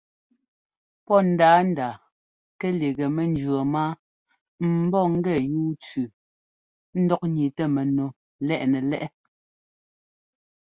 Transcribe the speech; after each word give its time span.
Pɔ́ 1.05 1.19
ndǎandǎa 1.31 1.89
kɛ 2.59 2.67
lígɛ 2.79 3.05
mɛnjʉ̈ɔɔ 3.15 3.61
máa 3.73 3.91
m 4.73 4.77
bɔ́ 4.91 5.03
gɛ 5.23 5.33
yúu 5.51 5.69
tsʉʉ 5.83 6.09
ńdɔk 7.01 7.21
ńniitɛ 7.29 7.63
mɛnu 7.75 8.05
lɛꞌ 8.47 8.63
nɛ 8.71 8.79
lɛʼ. 8.91 9.05